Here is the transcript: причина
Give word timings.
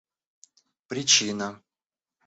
причина 0.89 1.49